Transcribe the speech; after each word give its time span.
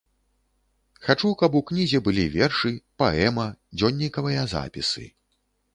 Хачу, 1.07 1.29
каб 1.41 1.57
у 1.59 1.61
кнізе 1.73 1.99
былі 2.07 2.25
вершы, 2.39 2.73
паэма, 3.03 3.47
дзённікавыя 3.81 4.51
запісы. 4.57 5.05